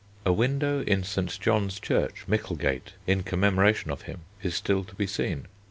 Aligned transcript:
A 0.25 0.33
window 0.33 0.81
in 0.81 1.03
St. 1.03 1.29
John's 1.39 1.79
Church, 1.79 2.25
Micklegate, 2.27 2.93
in 3.05 3.21
commemoration 3.21 3.91
of 3.91 4.01
him 4.01 4.21
is 4.41 4.55
still 4.55 4.83
to 4.85 4.95
be 4.95 5.05
seen. 5.05 5.45